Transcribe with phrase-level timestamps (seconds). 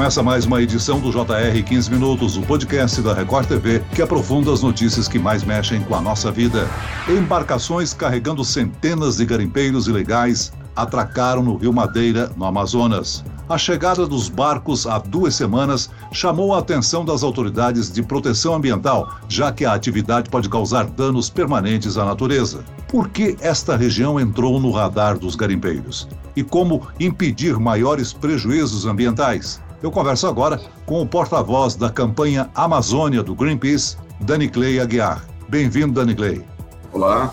[0.00, 4.50] Começa mais uma edição do JR 15 Minutos, o podcast da Record TV que aprofunda
[4.50, 6.66] as notícias que mais mexem com a nossa vida.
[7.06, 13.22] Embarcações carregando centenas de garimpeiros ilegais atracaram no Rio Madeira, no Amazonas.
[13.46, 19.18] A chegada dos barcos há duas semanas chamou a atenção das autoridades de proteção ambiental,
[19.28, 22.64] já que a atividade pode causar danos permanentes à natureza.
[22.88, 26.08] Por que esta região entrou no radar dos garimpeiros?
[26.34, 29.60] E como impedir maiores prejuízos ambientais?
[29.82, 35.24] Eu converso agora com o porta-voz da campanha Amazônia do Greenpeace, Dani Clay Aguiar.
[35.48, 36.44] Bem-vindo, Dani Clay.
[36.92, 37.32] Olá.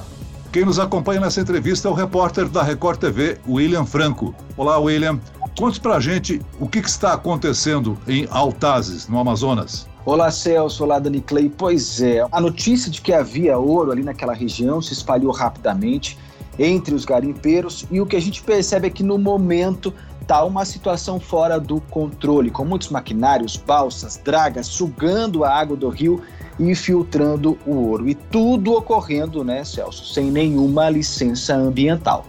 [0.49, 4.33] Quem nos acompanha nessa entrevista é o repórter da Record TV, William Franco.
[4.55, 5.19] Olá, William.
[5.59, 9.85] Conte pra gente o que, que está acontecendo em Altazes, no Amazonas.
[10.05, 10.85] Olá, Celso.
[10.85, 11.49] Olá, Dani Clay.
[11.49, 16.17] Pois é, a notícia de que havia ouro ali naquela região se espalhou rapidamente
[16.57, 19.93] entre os garimpeiros e o que a gente percebe é que no momento
[20.27, 25.87] está uma situação fora do controle, com muitos maquinários, balsas, dragas sugando a água do
[25.87, 26.21] rio
[26.59, 28.09] e filtrando o ouro.
[28.09, 32.25] E tudo ocorrendo, né, Celso, sem nenhuma licença ambiental.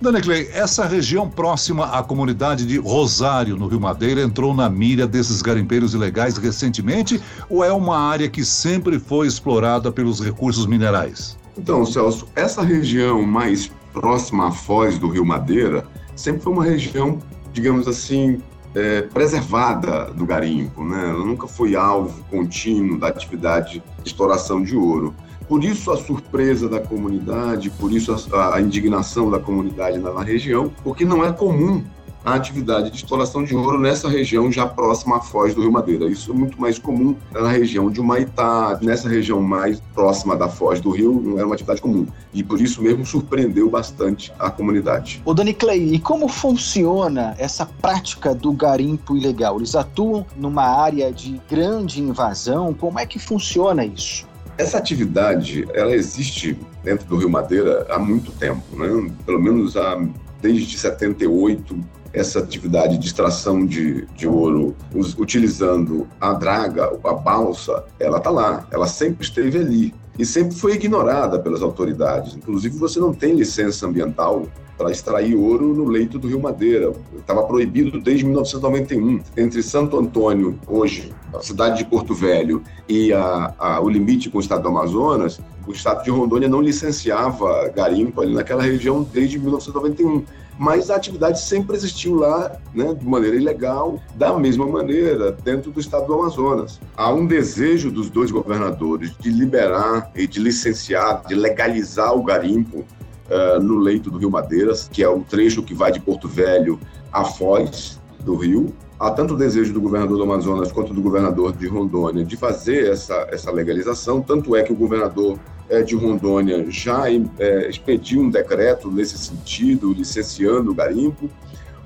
[0.00, 5.06] Dani Clay, essa região próxima à comunidade de Rosário, no Rio Madeira, entrou na mira
[5.06, 7.20] desses garimpeiros ilegais recentemente
[7.50, 11.36] ou é uma área que sempre foi explorada pelos recursos minerais?
[11.58, 15.86] Então, Celso, essa região mais próxima à foz do Rio Madeira
[16.16, 17.18] sempre foi uma região,
[17.52, 18.40] digamos assim,
[18.74, 21.10] é, preservada do garimpo, né?
[21.10, 25.14] Ela nunca foi alvo contínuo da atividade de exploração de ouro.
[25.48, 30.22] Por isso a surpresa da comunidade, por isso a, a indignação da comunidade na, na
[30.22, 31.84] região, porque não é comum
[32.24, 36.06] a atividade de exploração de ouro nessa região já próxima à foz do Rio Madeira.
[36.06, 40.80] Isso é muito mais comum na região de Humaitá, nessa região mais próxima da foz
[40.80, 42.06] do rio, não era uma atividade comum.
[42.32, 45.20] E por isso mesmo surpreendeu bastante a comunidade.
[45.24, 49.58] O Dani Clay, e como funciona essa prática do garimpo ilegal?
[49.58, 52.72] Eles atuam numa área de grande invasão?
[52.72, 54.26] Como é que funciona isso?
[54.56, 59.12] Essa atividade, ela existe dentro do Rio Madeira há muito tempo, né?
[59.26, 60.00] Pelo menos há,
[60.40, 61.76] desde 78,
[62.14, 64.74] essa atividade de extração de, de ouro
[65.18, 70.74] utilizando a draga, a balsa, ela está lá, ela sempre esteve ali e sempre foi
[70.74, 72.36] ignorada pelas autoridades.
[72.36, 74.46] Inclusive, você não tem licença ambiental
[74.78, 76.92] para extrair ouro no leito do Rio Madeira.
[77.16, 79.20] Estava proibido desde 1991.
[79.36, 84.38] Entre Santo Antônio, hoje, a cidade de Porto Velho, e a, a, o limite com
[84.38, 89.38] o estado do Amazonas, o estado de Rondônia não licenciava garimpo ali naquela região desde
[89.38, 90.24] 1991
[90.58, 95.80] mas a atividade sempre existiu lá, né, de maneira ilegal, da mesma maneira, dentro do
[95.80, 96.80] estado do Amazonas.
[96.96, 102.78] Há um desejo dos dois governadores de liberar e de licenciar, de legalizar o garimpo
[102.78, 106.78] uh, no leito do Rio Madeiras, que é o trecho que vai de Porto Velho
[107.12, 108.72] à Foz do Rio.
[108.98, 112.90] Há tanto o desejo do governador do Amazonas quanto do governador de Rondônia de fazer
[112.90, 115.38] essa, essa legalização, tanto é que o governador
[115.82, 121.30] de Rondônia já é, expediu um decreto nesse sentido, licenciando o garimpo.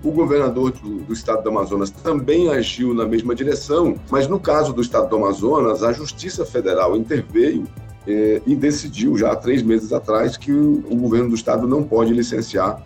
[0.03, 4.73] O governador do, do, estado do Amazonas também agiu na mesma direção, mas no caso
[4.73, 7.65] do estado do Amazonas, a Justiça Federal interveio
[8.07, 12.13] é, e decidiu já há três meses atrás que o, governo do estado não pode
[12.13, 12.81] licenciar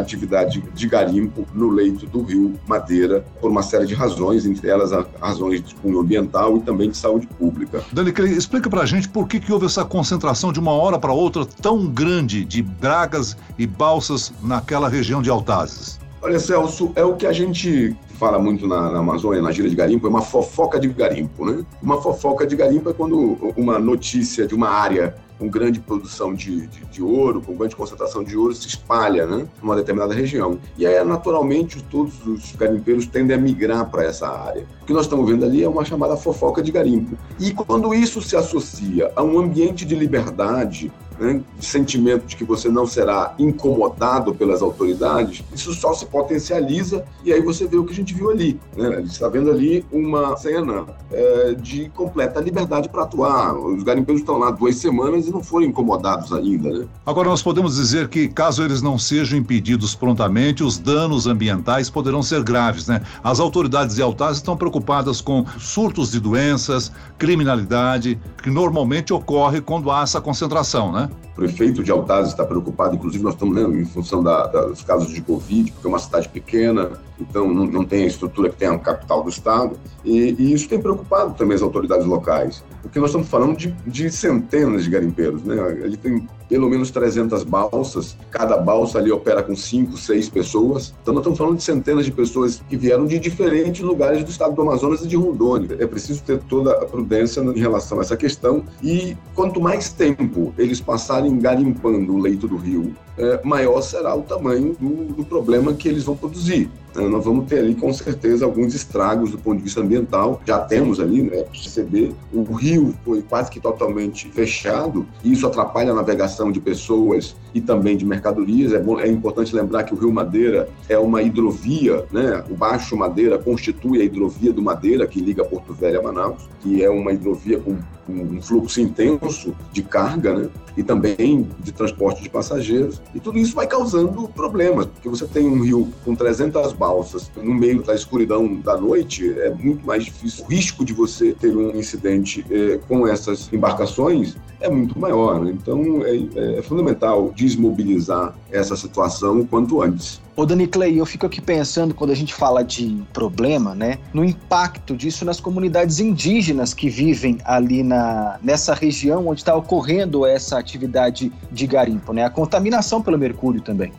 [0.00, 4.90] atividade de garimpo no leito do rio Madeira, por uma série de razões, entre elas
[5.20, 7.82] razões de cunho ambiental e também de saúde pública.
[7.92, 11.12] Dani, explica para a gente por que, que houve essa concentração de uma hora para
[11.12, 15.98] outra tão grande de dragas e balsas naquela região de Altazes.
[16.22, 19.76] Olha, Celso, é o que a gente fala muito na, na, Amazônia, na gira de
[19.76, 21.64] garimpo, é uma fofoca de garimpo, né?
[21.82, 26.66] Uma fofoca de garimpo é quando uma notícia de uma área com grande produção de,
[26.66, 30.58] de, de, ouro, com grande concentração de ouro, se espalha né, numa determinada região.
[30.78, 34.66] E aí, naturalmente, todos os garimpeiros tendem a migrar para essa área.
[34.82, 37.16] O que nós estamos vendo ali é uma chamada fofoca de garimpo.
[37.38, 42.68] E quando isso se associa a um ambiente de liberdade, né, sentimento de que você
[42.68, 47.92] não será incomodado pelas autoridades, isso só se potencializa e aí você vê o que
[47.92, 48.58] a gente viu ali.
[48.76, 48.88] Né?
[48.88, 53.56] A gente está vendo ali uma cena é, de completa liberdade para atuar.
[53.56, 56.70] Os garimpeiros estão lá duas semanas e não foram incomodados ainda.
[56.70, 56.86] Né?
[57.04, 62.22] Agora, nós podemos dizer que, caso eles não sejam impedidos prontamente, os danos ambientais poderão
[62.22, 62.86] ser graves.
[62.86, 63.00] Né?
[63.22, 69.90] As autoridades de Altaz estão preocupadas com surtos de doenças, criminalidade, que normalmente ocorre quando
[69.90, 71.05] há essa concentração, né?
[71.32, 74.82] O prefeito de Altaz está preocupado, inclusive nós estamos lendo em função da, da, dos
[74.82, 78.56] casos de Covid, porque é uma cidade pequena, então não, não tem a estrutura que
[78.56, 82.98] tem a capital do estado, e, e, isso tem preocupado também as autoridades locais, porque
[82.98, 85.56] nós estamos falando de, de centenas de garimpeiros, né?
[85.82, 90.94] Ele tem pelo menos 300 balsas, cada balsa ali opera com 5, 6 pessoas.
[91.02, 94.54] Então nós estamos falando de centenas de pessoas que vieram de diferentes lugares do estado
[94.54, 95.76] do Amazonas e de Rondônia.
[95.78, 100.54] É preciso ter toda a prudência em relação a essa questão e quanto mais tempo
[100.58, 105.72] eles passarem garimpando o leito do rio, é, maior será o tamanho do, do problema
[105.72, 106.70] que eles vão produzir.
[106.96, 110.40] Então, nós vamos ter ali, com certeza, alguns estragos do ponto de vista ambiental.
[110.46, 115.92] Já temos ali, né, perceber, o rio foi quase que totalmente fechado, e isso atrapalha
[115.92, 118.72] a navegação de pessoas e também de mercadorias.
[118.72, 122.42] É, bom, é importante lembrar que o Rio Madeira é uma hidrovia, né?
[122.48, 126.82] o Baixo Madeira constitui a hidrovia do Madeira, que liga Porto Velho a Manaus, que
[126.82, 127.76] é uma hidrovia com
[128.08, 130.48] um fluxo intenso de carga, né?
[130.76, 133.00] E também de transporte de passageiros.
[133.14, 137.54] E tudo isso vai causando problemas, porque você tem um rio com 300 balsas no
[137.54, 140.44] meio da escuridão da noite, é muito mais difícil.
[140.44, 145.46] O risco de você ter um incidente é, com essas embarcações é muito maior.
[145.46, 150.20] Então, é, é, fundamental desmobilizar essa situação o quanto antes.
[150.34, 154.22] Ô Dani Clay, eu fico aqui pensando quando a gente fala de problema, né, no
[154.24, 160.58] impacto disso nas comunidades indígenas que vivem ali na, nessa região onde está ocorrendo essa
[160.58, 163.92] atividade de garimpo, né, a contaminação pelo mercúrio também.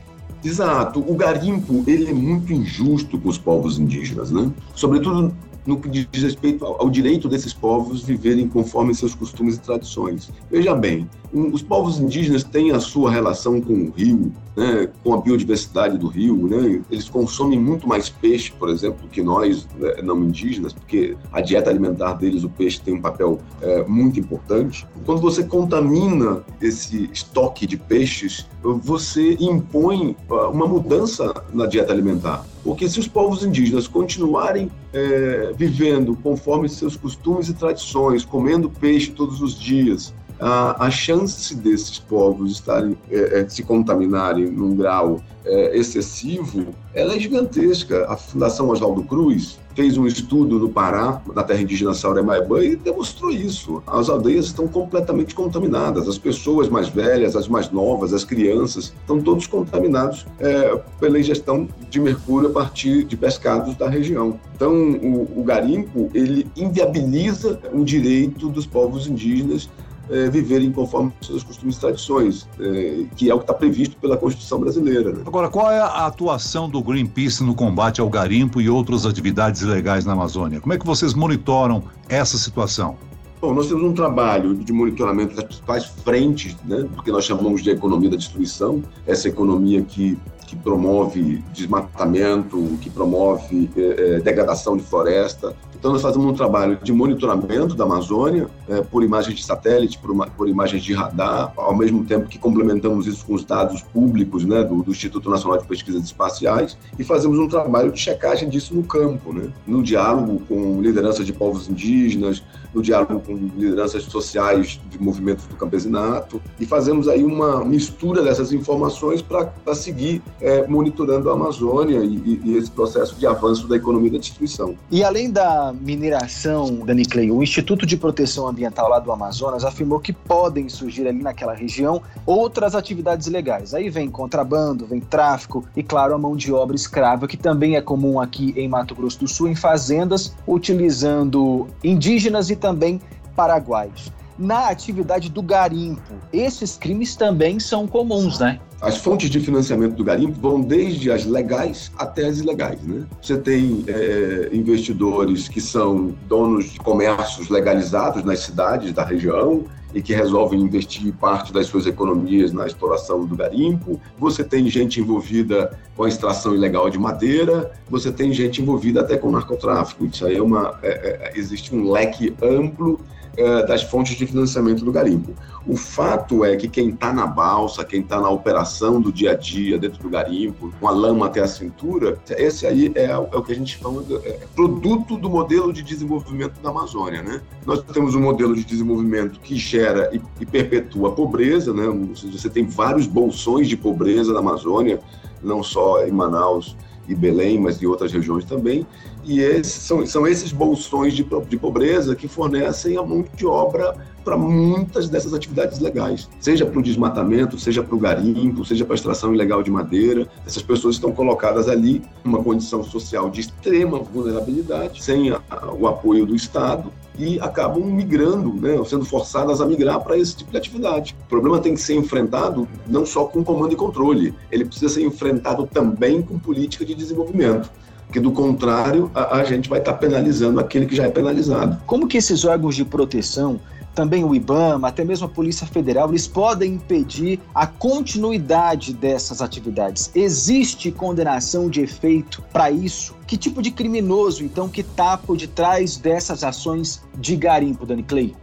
[0.43, 1.03] Exato.
[1.07, 4.51] O garimpo ele é muito injusto com os povos indígenas, né?
[4.75, 5.33] Sobretudo
[5.67, 10.31] no que diz respeito ao, direito desses povos viverem conforme seus costumes e tradições.
[10.49, 15.13] Veja bem, um, os povos indígenas têm a sua relação com o rio, né, com
[15.13, 19.95] a biodiversidade do rio, né, eles consomem muito mais peixe, por exemplo, que nós, né,
[20.01, 24.87] não indígenas, porque a dieta alimentar deles, o peixe tem um papel é, muito importante.
[25.05, 32.45] Quando você contamina esse estoque de peixes, você impõe ah, uma mudança na dieta alimentar.
[32.67, 39.09] Porque se os povos indígenas continuarem é, vivendo conforme seus costumes e tradições, comendo peixe
[39.09, 45.21] todos os dias, a, a chance desses povos estarem é, é, se contaminarem num grau
[45.45, 48.05] é, excessivo, ela é gigantesca.
[48.09, 53.29] A Fundação Oswaldo Cruz fez um estudo no Pará, na terra indígena Sauremaibã, e demonstrou
[53.29, 53.83] isso.
[53.85, 56.07] As aldeias estão completamente contaminadas.
[56.07, 61.69] As pessoas mais velhas, as mais novas, as crianças, estão todos contaminados é, pela ingestão
[61.91, 64.39] de mercúrio a partir de pescados da região.
[64.55, 69.69] Então, o, o garimpo, ele inviabiliza o direito dos povos indígenas
[70.09, 74.17] é, viverem conforme seus costumes e tradições, é, que é o que está previsto pela
[74.17, 75.11] Constituição brasileira.
[75.11, 75.23] Né?
[75.25, 80.05] Agora, qual é a atuação do Greenpeace no combate ao garimpo e outras atividades ilegais
[80.05, 80.59] na Amazônia?
[80.59, 82.97] Como é que vocês monitoram essa situação?
[83.39, 87.61] Bom, nós temos um trabalho de monitoramento das principais frentes, né, do que nós chamamos
[87.61, 90.17] de economia da destruição, essa economia que,
[90.47, 96.91] que promove desmatamento, que promove é, degradação de floresta, então, nós fazemos um trabalho de
[96.91, 101.75] monitoramento da Amazônia é, por imagens de satélite, por, uma, por, imagens de radar, ao
[101.75, 105.67] mesmo tempo que complementamos isso com os dados públicos né, do, do, Instituto Nacional de
[105.67, 110.81] Pesquisas Espaciais e fazemos um trabalho de checagem disso no campo, né, no diálogo com
[110.81, 112.43] lideranças de povos indígenas,
[112.77, 118.53] no diálogo com lideranças sociais de movimentos do campesinato e fazemos aí uma mistura dessas
[118.53, 124.11] informações para seguir é, monitorando a Amazônia e, e esse processo de avanço da economia
[124.11, 124.75] da destruição.
[124.91, 129.99] E além da mineração, Dani Clay, o Instituto de Proteção Ambiental lá do Amazonas afirmou
[129.99, 133.73] que podem surgir ali naquela região outras atividades ilegais.
[133.73, 137.81] Aí vem contrabando, vem tráfico e, claro, a mão de obra escrava, que também é
[137.81, 142.99] comum aqui em Mato Grosso do Sul, em fazendas, utilizando indígenas e também
[143.35, 146.13] paraguaios na atividade do garimpo.
[146.31, 148.59] Esses crimes também são comuns, né?
[148.79, 152.79] As fontes de financiamento do garimpo vão desde as legais até as ilegais.
[152.83, 153.05] Né?
[153.19, 159.63] Você tem é, investidores que são donos de comércios legalizados nas cidades da região
[159.97, 163.99] e que resolvem investir parte das suas economias na exploração do garimpo.
[164.19, 167.71] Você tem gente envolvida com a extração ilegal de madeira.
[167.89, 170.05] Você tem gente envolvida até com narcotráfico.
[170.05, 172.99] Isso aí é uma é, é, existe um leque amplo
[173.37, 175.33] é, das fontes de financiamento do garimpo.
[175.67, 179.35] O fato é que quem está na balsa, quem está na operação do dia a
[179.35, 183.43] dia dentro do garimpo, com a lama até a cintura, esse aí é, é o
[183.43, 187.21] que a gente chama de é, produto do modelo de desenvolvimento da Amazônia.
[187.21, 187.41] Né?
[187.65, 191.85] Nós temos um modelo de desenvolvimento que gera e, e perpetua a pobreza, né?
[192.31, 194.99] você tem vários bolsões de pobreza na Amazônia,
[195.41, 196.75] não só em Manaus,
[197.07, 198.85] e Belém, mas de outras regiões também.
[199.23, 203.95] E esses, são, são esses bolsões de, de pobreza que fornecem a mão de obra
[204.27, 208.93] para muitas dessas atividades legais, seja para o desmatamento, seja para o garimpo, seja para
[208.93, 210.27] a extração ilegal de madeira.
[210.45, 215.41] Essas pessoas estão colocadas ali numa condição social de extrema vulnerabilidade, sem a,
[215.71, 220.51] o apoio do Estado e acabam migrando, né, sendo forçadas a migrar para esse tipo
[220.51, 221.15] de atividade.
[221.23, 225.03] O problema tem que ser enfrentado não só com comando e controle, ele precisa ser
[225.03, 227.71] enfrentado também com política de desenvolvimento
[228.07, 231.77] porque do contrário a, a, gente vai estar tá penalizando aquele que já é penalizado.
[231.85, 233.59] Como que esses órgãos de proteção,
[233.97, 240.11] também o IBAMA, até mesmo a Polícia Federal, eles podem impedir a continuidade dessas atividades?
[240.13, 243.15] Existe condenação de efeito para isso?
[243.25, 248.35] Que tipo de criminoso, então, que está por detrás dessas ações de garimpo, Dani Clay?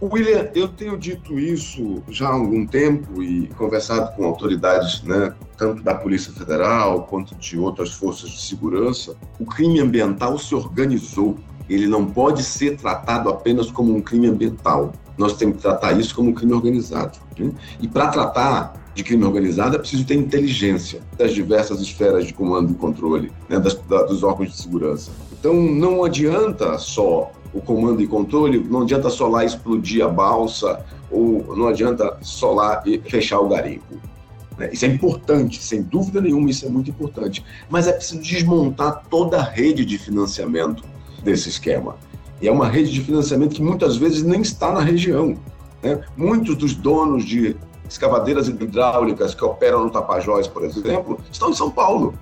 [0.00, 5.82] William, eu tenho dito isso já há algum tempo e conversado com autoridades, né, tanto
[5.82, 9.16] da Polícia Federal quanto de outras forças de segurança.
[9.40, 11.36] O crime ambiental se organizou.
[11.70, 14.92] Ele não pode ser tratado apenas como um crime ambiental.
[15.16, 17.18] Nós temos que tratar isso como um crime organizado.
[17.38, 17.52] Né?
[17.80, 22.72] E para tratar de crime organizado é preciso ter inteligência das diversas esferas de comando
[22.72, 25.12] e controle, né, das, da, dos órgãos de segurança.
[25.38, 30.84] Então não adianta só o comando e controle, não adianta só lá explodir a balsa
[31.10, 33.94] ou não adianta só lá fechar o garimpo.
[34.58, 34.70] Né?
[34.72, 37.44] Isso é importante, sem dúvida nenhuma, isso é muito importante.
[37.68, 40.84] Mas é preciso desmontar toda a rede de financiamento
[41.22, 41.96] desse esquema.
[42.40, 45.36] E é uma rede de financiamento que muitas vezes nem está na região.
[45.82, 46.02] Né?
[46.16, 47.56] Muitos dos donos de
[47.88, 52.14] escavadeiras hidráulicas que operam no Tapajós, por exemplo, estão em São Paulo.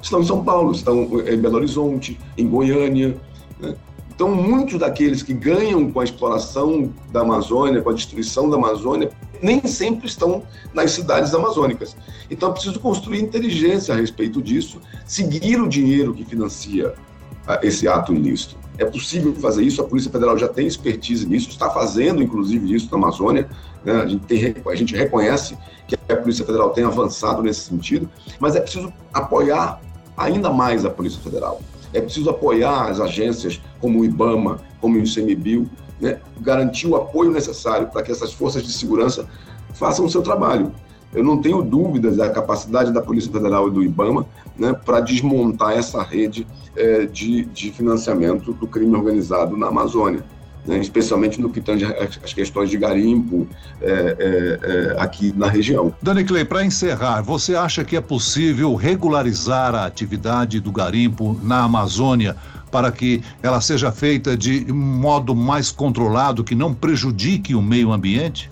[0.00, 3.16] Estão em São Paulo, estão em Belo Horizonte, em Goiânia.
[3.60, 3.74] Né?
[4.14, 9.10] Então, muitos daqueles que ganham com a exploração da Amazônia, com a destruição da Amazônia,
[9.40, 11.96] nem sempre estão nas cidades amazônicas.
[12.30, 16.94] Então, é preciso construir inteligência a respeito disso, seguir o dinheiro que financia
[17.62, 18.56] esse ato ilícito.
[18.78, 22.88] É possível fazer isso, a Polícia Federal já tem expertise nisso, está fazendo, inclusive, isso
[22.90, 23.48] na Amazônia.
[23.84, 23.92] Né?
[23.92, 25.56] A, gente tem, a gente reconhece
[25.86, 28.08] que a Polícia Federal tem avançado nesse sentido,
[28.40, 29.80] mas é preciso apoiar
[30.16, 31.60] ainda mais a Polícia Federal.
[31.92, 35.68] É preciso apoiar as agências como o IBAMA, como o ICMBio,
[36.00, 36.18] né?
[36.40, 39.26] garantir o apoio necessário para que essas forças de segurança
[39.74, 40.72] façam o seu trabalho.
[41.12, 44.26] Eu não tenho dúvidas da capacidade da Polícia Federal e do IBAMA
[44.58, 50.24] né, para desmontar essa rede é, de, de financiamento do crime organizado na Amazônia
[50.66, 53.48] né, especialmente no que tange as questões de garimpo
[53.80, 55.92] é, é, é, aqui na região.
[56.00, 61.64] Dani Clay, para encerrar, você acha que é possível regularizar a atividade do garimpo na
[61.64, 62.36] Amazônia
[62.70, 68.50] para que ela seja feita de modo mais controlado, que não prejudique o meio ambiente?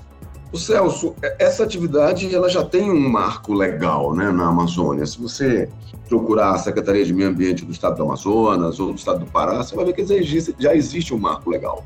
[0.52, 5.06] O Celso, essa atividade ela já tem um marco legal né, na Amazônia.
[5.06, 5.68] Se você
[6.08, 9.62] procurar a Secretaria de Meio Ambiente do Estado do Amazonas ou do Estado do Pará,
[9.62, 11.84] você vai ver que já existe, já existe um marco legal.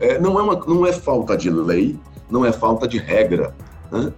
[0.00, 1.98] É, não, é uma, não é falta de lei,
[2.30, 3.54] não é falta de regra.
[3.92, 4.10] Né?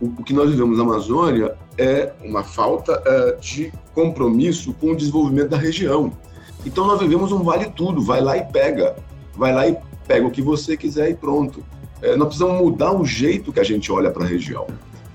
[0.00, 4.96] O, o, que nós vivemos na Amazônia é uma falta é, de compromisso com o
[4.96, 6.12] desenvolvimento da região.
[6.66, 8.96] Então nós vivemos um vale tudo, vai lá e pega,
[9.36, 9.76] vai lá e
[10.08, 11.64] pega o que você quiser e pronto.
[12.04, 14.66] É, nós precisamos mudar o jeito que a gente olha para a região.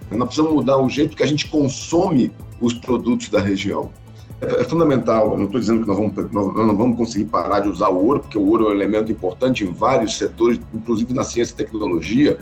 [0.10, 3.91] Nós precisamos mudar o jeito que a gente consome os produtos da região
[4.41, 5.34] é, fundamental.
[5.34, 8.03] Eu não estou dizendo que nós, vamos, nós não vamos conseguir parar de usar o
[8.03, 11.58] ouro, porque o ouro é um elemento importante em vários setores, inclusive na ciência e
[11.58, 12.39] tecnologia,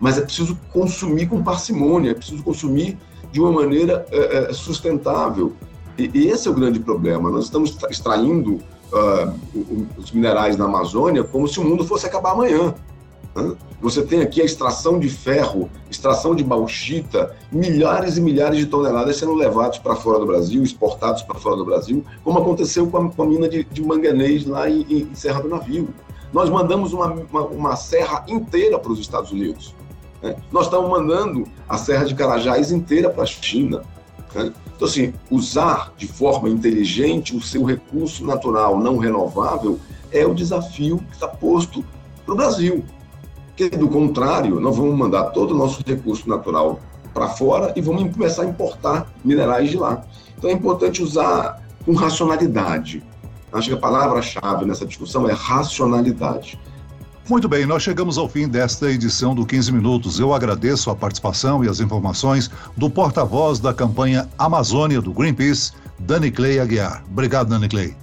[0.00, 2.96] mas é preciso consumir com parcimônia, é preciso consumir
[3.30, 5.52] de uma maneira é, é sustentável.
[5.98, 7.30] E, e, esse é o grande problema.
[7.30, 12.74] Nós estamos extraindo uh, os minerais na Amazônia como se o mundo fosse acabar amanhã.
[13.80, 19.16] Você tem aqui a extração de ferro, extração de bauxita, milhares e milhares de toneladas
[19.16, 23.10] sendo levados para fora do Brasil, exportados para fora do Brasil, como aconteceu com a,
[23.10, 25.88] com a mina de, de, manganês lá em, em, Serra do Navio.
[26.32, 29.74] Nós mandamos uma, uma, uma serra inteira para os Estados Unidos.
[30.22, 30.36] Né?
[30.50, 33.82] Nós estamos mandando a Serra de Carajás inteira para a China.
[34.34, 34.52] Né?
[34.76, 39.78] Então, assim, usar de forma inteligente o seu recurso natural não renovável
[40.10, 41.84] é o desafio que está posto
[42.24, 42.84] para o Brasil.
[43.56, 46.80] Porque, do contrário, nós vamos mandar todo o nosso recurso natural
[47.12, 50.02] para fora e vamos começar a importar minerais de lá.
[50.36, 53.02] Então é importante usar com racionalidade.
[53.52, 56.58] Acho que a palavra-chave nessa discussão é racionalidade.
[57.28, 60.18] Muito bem, nós chegamos ao fim desta edição do 15 Minutos.
[60.18, 66.30] Eu agradeço a participação e as informações do porta-voz da campanha Amazônia do Greenpeace, Dani
[66.30, 67.04] Clay Aguiar.
[67.08, 67.94] Obrigado, Dani Clay.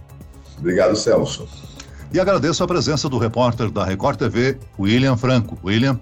[0.58, 1.48] Obrigado, Celso.
[2.12, 5.58] E agradeço a presença do repórter da Record TV, William Franco.
[5.63, 6.00] William.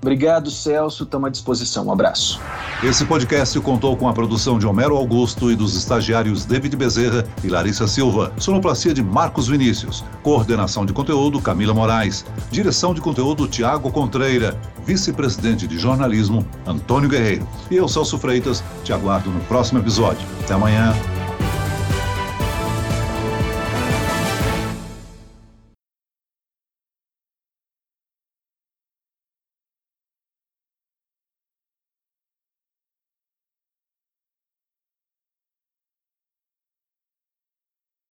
[0.00, 1.02] Obrigado, Celso.
[1.02, 1.86] Estamos à disposição.
[1.86, 2.40] Um abraço.
[2.80, 7.48] Esse podcast contou com a produção de Homero Augusto e dos estagiários David Bezerra e
[7.48, 8.32] Larissa Silva.
[8.38, 10.04] Sonoplastia de Marcos Vinícius.
[10.22, 12.24] Coordenação de conteúdo Camila Moraes.
[12.52, 14.56] Direção de conteúdo Tiago Contreira.
[14.84, 17.48] Vice-presidente de jornalismo Antônio Guerreiro.
[17.68, 20.24] E eu, Celso Freitas, te aguardo no próximo episódio.
[20.44, 20.94] Até amanhã.